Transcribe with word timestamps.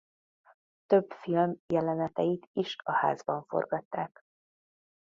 Több 0.87 1.11
film 1.11 1.61
jeleneteit 1.67 2.49
is 2.53 2.75
a 2.83 2.91
házban 2.91 3.43
forgatták. 3.43 4.25